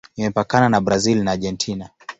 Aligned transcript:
Imepakana 0.19 0.69
na 0.69 0.79
Brazil 0.85 1.17
na 1.23 1.31
Argentina. 1.31 1.85